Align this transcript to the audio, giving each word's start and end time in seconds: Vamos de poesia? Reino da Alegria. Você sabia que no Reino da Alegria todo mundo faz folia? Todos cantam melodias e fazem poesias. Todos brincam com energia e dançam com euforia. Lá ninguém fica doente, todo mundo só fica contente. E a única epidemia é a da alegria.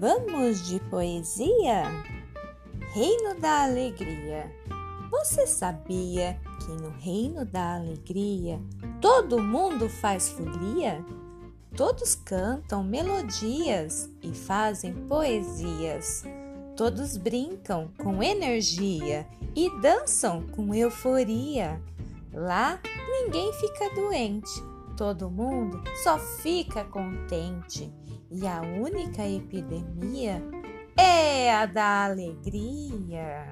Vamos 0.00 0.68
de 0.68 0.78
poesia? 0.78 1.82
Reino 2.94 3.34
da 3.40 3.64
Alegria. 3.64 4.48
Você 5.10 5.44
sabia 5.44 6.38
que 6.60 6.70
no 6.80 6.90
Reino 6.90 7.44
da 7.44 7.74
Alegria 7.74 8.60
todo 9.00 9.42
mundo 9.42 9.88
faz 9.88 10.28
folia? 10.28 11.04
Todos 11.76 12.14
cantam 12.14 12.84
melodias 12.84 14.08
e 14.22 14.32
fazem 14.32 14.94
poesias. 15.08 16.22
Todos 16.76 17.16
brincam 17.16 17.90
com 17.98 18.22
energia 18.22 19.26
e 19.56 19.68
dançam 19.80 20.46
com 20.46 20.72
euforia. 20.72 21.82
Lá 22.32 22.78
ninguém 23.10 23.52
fica 23.54 23.92
doente, 23.96 24.62
todo 24.98 25.30
mundo 25.30 25.80
só 26.02 26.18
fica 26.18 26.84
contente. 26.84 27.94
E 28.30 28.46
a 28.48 28.60
única 28.60 29.26
epidemia 29.26 30.42
é 30.96 31.54
a 31.54 31.64
da 31.66 32.06
alegria. 32.06 33.46